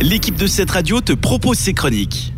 l'équipe 0.00 0.36
de 0.36 0.46
cette 0.46 0.70
radio 0.70 1.00
te 1.00 1.12
propose 1.12 1.58
ses 1.58 1.74
chroniques. 1.74 2.32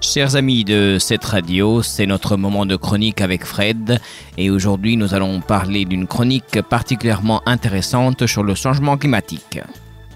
Chers 0.00 0.36
amis 0.36 0.64
de 0.64 0.96
cette 0.98 1.24
radio, 1.24 1.82
c'est 1.82 2.06
notre 2.06 2.36
moment 2.36 2.66
de 2.66 2.76
chronique 2.76 3.20
avec 3.20 3.44
Fred 3.44 4.00
et 4.36 4.50
aujourd'hui 4.50 4.96
nous 4.96 5.14
allons 5.14 5.40
parler 5.40 5.84
d'une 5.84 6.06
chronique 6.06 6.62
particulièrement 6.62 7.42
intéressante 7.46 8.26
sur 8.26 8.42
le 8.42 8.54
changement 8.54 8.96
climatique. 8.96 9.60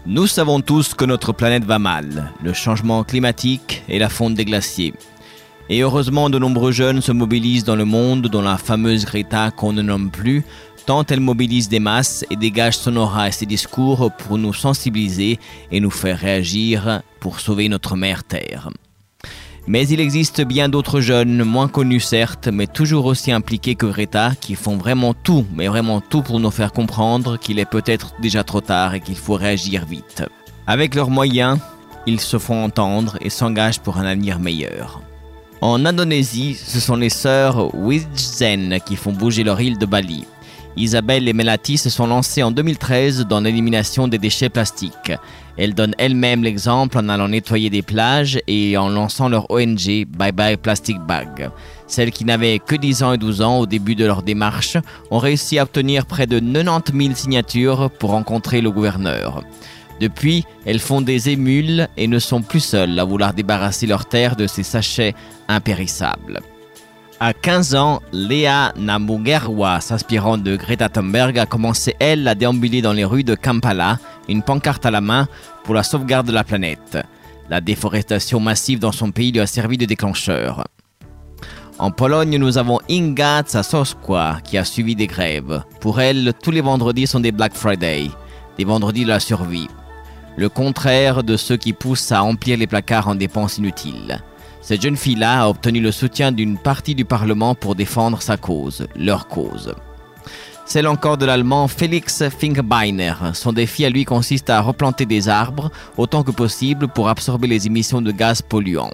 Nous 0.04 0.26
savons 0.26 0.60
tous 0.60 0.94
que 0.94 1.04
notre 1.04 1.32
planète 1.32 1.64
va 1.64 1.78
mal, 1.78 2.32
le 2.42 2.52
changement 2.52 3.04
climatique 3.04 3.84
et 3.88 4.00
la 4.00 4.08
fonte 4.08 4.34
des 4.34 4.44
glaciers. 4.44 4.94
Et 5.68 5.80
heureusement, 5.80 6.28
de 6.28 6.38
nombreux 6.38 6.72
jeunes 6.72 7.00
se 7.00 7.12
mobilisent 7.12 7.64
dans 7.64 7.76
le 7.76 7.84
monde, 7.84 8.22
dont 8.28 8.42
la 8.42 8.58
fameuse 8.58 9.04
Greta 9.04 9.50
qu'on 9.50 9.72
ne 9.72 9.82
nomme 9.82 10.10
plus, 10.10 10.44
tant 10.86 11.04
elle 11.06 11.20
mobilise 11.20 11.68
des 11.68 11.80
masses 11.80 12.24
et 12.30 12.36
dégage 12.36 12.76
son 12.76 12.96
aura 12.96 13.28
et 13.28 13.32
ses 13.32 13.46
discours 13.46 14.10
pour 14.18 14.38
nous 14.38 14.52
sensibiliser 14.52 15.38
et 15.70 15.80
nous 15.80 15.90
faire 15.90 16.18
réagir 16.18 17.02
pour 17.20 17.40
sauver 17.40 17.68
notre 17.68 17.96
mère 17.96 18.24
Terre. 18.24 18.70
Mais 19.68 19.86
il 19.86 20.00
existe 20.00 20.42
bien 20.42 20.68
d'autres 20.68 21.00
jeunes, 21.00 21.44
moins 21.44 21.68
connus 21.68 22.00
certes, 22.00 22.48
mais 22.48 22.66
toujours 22.66 23.04
aussi 23.04 23.30
impliqués 23.30 23.76
que 23.76 23.86
Greta, 23.86 24.32
qui 24.40 24.56
font 24.56 24.76
vraiment 24.76 25.14
tout, 25.14 25.46
mais 25.54 25.68
vraiment 25.68 26.00
tout 26.00 26.22
pour 26.22 26.40
nous 26.40 26.50
faire 26.50 26.72
comprendre 26.72 27.38
qu'il 27.38 27.60
est 27.60 27.70
peut-être 27.70 28.14
déjà 28.20 28.42
trop 28.42 28.60
tard 28.60 28.94
et 28.94 29.00
qu'il 29.00 29.16
faut 29.16 29.34
réagir 29.34 29.86
vite. 29.86 30.24
Avec 30.66 30.96
leurs 30.96 31.10
moyens, 31.10 31.58
ils 32.06 32.20
se 32.20 32.38
font 32.38 32.64
entendre 32.64 33.18
et 33.20 33.30
s'engagent 33.30 33.80
pour 33.80 33.98
un 33.98 34.04
avenir 34.04 34.40
meilleur. 34.40 35.00
En 35.62 35.86
Indonésie, 35.86 36.56
ce 36.56 36.80
sont 36.80 36.96
les 36.96 37.08
sœurs 37.08 37.72
Wijzen 37.72 38.80
qui 38.84 38.96
font 38.96 39.12
bouger 39.12 39.44
leur 39.44 39.60
île 39.60 39.78
de 39.78 39.86
Bali. 39.86 40.24
Isabelle 40.76 41.28
et 41.28 41.32
Melati 41.32 41.78
se 41.78 41.88
sont 41.88 42.08
lancées 42.08 42.42
en 42.42 42.50
2013 42.50 43.26
dans 43.28 43.38
l'élimination 43.38 44.08
des 44.08 44.18
déchets 44.18 44.48
plastiques. 44.48 45.12
Elles 45.56 45.74
donnent 45.74 45.94
elles-mêmes 45.98 46.42
l'exemple 46.42 46.98
en 46.98 47.08
allant 47.08 47.28
nettoyer 47.28 47.70
des 47.70 47.82
plages 47.82 48.40
et 48.48 48.76
en 48.76 48.88
lançant 48.88 49.28
leur 49.28 49.48
ONG 49.52 50.04
Bye 50.08 50.32
Bye 50.32 50.56
Plastic 50.56 50.98
Bag. 50.98 51.48
Celles 51.86 52.10
qui 52.10 52.24
n'avaient 52.24 52.58
que 52.58 52.74
10 52.74 53.04
ans 53.04 53.12
et 53.12 53.18
12 53.18 53.42
ans 53.42 53.58
au 53.60 53.66
début 53.66 53.94
de 53.94 54.04
leur 54.04 54.24
démarche 54.24 54.78
ont 55.12 55.18
réussi 55.18 55.60
à 55.60 55.62
obtenir 55.62 56.06
près 56.06 56.26
de 56.26 56.40
90 56.40 57.04
000 57.04 57.14
signatures 57.14 57.88
pour 58.00 58.10
rencontrer 58.10 58.62
le 58.62 58.72
gouverneur. 58.72 59.44
Depuis, 60.00 60.44
elles 60.66 60.80
font 60.80 61.00
des 61.00 61.30
émules 61.30 61.88
et 61.96 62.06
ne 62.06 62.18
sont 62.18 62.42
plus 62.42 62.60
seules 62.60 62.98
à 62.98 63.04
vouloir 63.04 63.34
débarrasser 63.34 63.86
leur 63.86 64.06
terre 64.06 64.36
de 64.36 64.46
ces 64.46 64.62
sachets 64.62 65.14
impérissables. 65.48 66.40
À 67.20 67.32
15 67.32 67.76
ans, 67.76 68.02
Léa 68.12 68.72
Namugerwa, 68.76 69.80
s'inspirant 69.80 70.38
de 70.38 70.56
Greta 70.56 70.88
Thunberg, 70.88 71.38
a 71.38 71.46
commencé, 71.46 71.94
elle, 72.00 72.26
à 72.26 72.34
déambuler 72.34 72.82
dans 72.82 72.92
les 72.92 73.04
rues 73.04 73.22
de 73.22 73.36
Kampala, 73.36 73.98
une 74.28 74.42
pancarte 74.42 74.84
à 74.86 74.90
la 74.90 75.00
main 75.00 75.28
pour 75.62 75.74
la 75.74 75.84
sauvegarde 75.84 76.26
de 76.26 76.32
la 76.32 76.42
planète. 76.42 76.98
La 77.48 77.60
déforestation 77.60 78.40
massive 78.40 78.80
dans 78.80 78.90
son 78.90 79.12
pays 79.12 79.30
lui 79.30 79.38
a 79.38 79.46
servi 79.46 79.78
de 79.78 79.84
déclencheur. 79.84 80.64
En 81.78 81.90
Pologne, 81.90 82.38
nous 82.38 82.58
avons 82.58 82.80
Inga 82.90 83.42
Tsasoskwa 83.42 84.38
qui 84.42 84.58
a 84.58 84.64
suivi 84.64 84.96
des 84.96 85.06
grèves. 85.06 85.62
Pour 85.80 86.00
elle, 86.00 86.32
tous 86.42 86.50
les 86.50 86.60
vendredis 86.60 87.06
sont 87.06 87.20
des 87.20 87.32
Black 87.32 87.54
Friday, 87.54 88.10
des 88.58 88.64
vendredis 88.64 89.04
de 89.04 89.10
la 89.10 89.20
survie. 89.20 89.68
Le 90.36 90.48
contraire 90.48 91.22
de 91.22 91.36
ceux 91.36 91.56
qui 91.56 91.72
poussent 91.72 92.12
à 92.12 92.20
remplir 92.20 92.56
les 92.56 92.66
placards 92.66 93.08
en 93.08 93.14
dépenses 93.14 93.58
inutiles. 93.58 94.22
Cette 94.60 94.82
jeune 94.82 94.96
fille-là 94.96 95.42
a 95.42 95.48
obtenu 95.48 95.80
le 95.80 95.90
soutien 95.90 96.32
d'une 96.32 96.56
partie 96.56 96.94
du 96.94 97.04
Parlement 97.04 97.54
pour 97.54 97.74
défendre 97.74 98.22
sa 98.22 98.36
cause, 98.36 98.86
leur 98.96 99.26
cause. 99.26 99.74
Celle 100.64 100.86
encore 100.86 101.18
de 101.18 101.26
l'allemand 101.26 101.68
Felix 101.68 102.22
Finkbeiner. 102.28 103.14
Son 103.34 103.52
défi 103.52 103.84
à 103.84 103.90
lui 103.90 104.04
consiste 104.04 104.48
à 104.48 104.60
replanter 104.60 105.04
des 105.04 105.28
arbres 105.28 105.70
autant 105.96 106.22
que 106.22 106.30
possible 106.30 106.88
pour 106.88 107.08
absorber 107.08 107.48
les 107.48 107.66
émissions 107.66 108.00
de 108.00 108.12
gaz 108.12 108.40
polluants. 108.40 108.92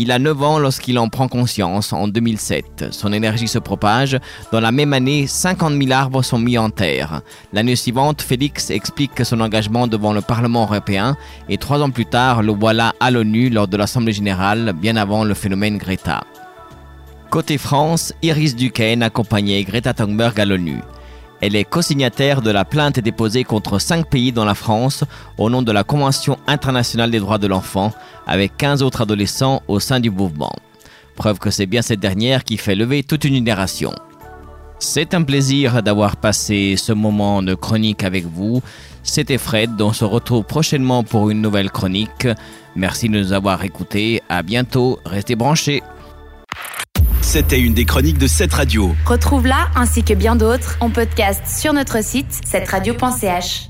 Il 0.00 0.12
a 0.12 0.20
9 0.20 0.42
ans 0.44 0.58
lorsqu'il 0.60 0.96
en 0.96 1.08
prend 1.08 1.26
conscience 1.26 1.92
en 1.92 2.06
2007. 2.06 2.86
Son 2.92 3.12
énergie 3.12 3.48
se 3.48 3.58
propage. 3.58 4.16
Dans 4.52 4.60
la 4.60 4.70
même 4.70 4.92
année, 4.92 5.26
50 5.26 5.72
000 5.72 5.90
arbres 5.90 6.22
sont 6.22 6.38
mis 6.38 6.56
en 6.56 6.70
terre. 6.70 7.20
L'année 7.52 7.74
suivante, 7.74 8.22
Félix 8.22 8.70
explique 8.70 9.24
son 9.24 9.40
engagement 9.40 9.88
devant 9.88 10.12
le 10.12 10.20
Parlement 10.20 10.62
européen 10.62 11.16
et 11.48 11.58
trois 11.58 11.82
ans 11.82 11.90
plus 11.90 12.06
tard, 12.06 12.44
le 12.44 12.52
voilà 12.52 12.94
à 13.00 13.10
l'ONU 13.10 13.50
lors 13.50 13.66
de 13.66 13.76
l'Assemblée 13.76 14.12
générale, 14.12 14.72
bien 14.72 14.94
avant 14.94 15.24
le 15.24 15.34
phénomène 15.34 15.78
Greta. 15.78 16.22
Côté 17.30 17.58
France, 17.58 18.14
Iris 18.22 18.54
Duquesne 18.54 19.02
accompagnait 19.02 19.64
Greta 19.64 19.94
Thunberg 19.94 20.38
à 20.38 20.44
l'ONU. 20.44 20.78
Elle 21.40 21.54
est 21.54 21.64
co-signataire 21.64 22.42
de 22.42 22.50
la 22.50 22.64
plainte 22.64 22.98
déposée 22.98 23.44
contre 23.44 23.78
cinq 23.78 24.08
pays 24.08 24.32
dans 24.32 24.44
la 24.44 24.54
France 24.54 25.04
au 25.36 25.50
nom 25.50 25.62
de 25.62 25.70
la 25.70 25.84
Convention 25.84 26.36
internationale 26.46 27.10
des 27.10 27.20
droits 27.20 27.38
de 27.38 27.46
l'enfant 27.46 27.92
avec 28.26 28.56
15 28.56 28.82
autres 28.82 29.02
adolescents 29.02 29.62
au 29.68 29.78
sein 29.78 30.00
du 30.00 30.10
mouvement. 30.10 30.52
Preuve 31.14 31.38
que 31.38 31.50
c'est 31.50 31.66
bien 31.66 31.82
cette 31.82 32.00
dernière 32.00 32.44
qui 32.44 32.56
fait 32.56 32.74
lever 32.74 33.02
toute 33.02 33.24
une 33.24 33.34
génération. 33.34 33.92
C'est 34.80 35.14
un 35.14 35.22
plaisir 35.22 35.82
d'avoir 35.82 36.16
passé 36.16 36.76
ce 36.76 36.92
moment 36.92 37.42
de 37.42 37.54
chronique 37.54 38.04
avec 38.04 38.24
vous. 38.24 38.62
C'était 39.02 39.38
Fred, 39.38 39.80
on 39.80 39.92
se 39.92 40.04
retrouve 40.04 40.44
prochainement 40.44 41.02
pour 41.02 41.30
une 41.30 41.40
nouvelle 41.40 41.70
chronique. 41.70 42.28
Merci 42.76 43.08
de 43.08 43.18
nous 43.18 43.32
avoir 43.32 43.64
écoutés. 43.64 44.22
À 44.28 44.42
bientôt. 44.42 45.00
Restez 45.04 45.34
branchés. 45.34 45.82
C'était 47.30 47.60
une 47.60 47.74
des 47.74 47.84
chroniques 47.84 48.16
de 48.16 48.26
cette 48.26 48.54
radio. 48.54 48.94
Retrouve-la 49.04 49.68
ainsi 49.76 50.02
que 50.02 50.14
bien 50.14 50.34
d'autres 50.34 50.78
en 50.80 50.88
podcast 50.88 51.42
sur 51.46 51.74
notre 51.74 52.02
site 52.02 52.40
cette 52.46 52.66
radio.ch. 52.66 53.68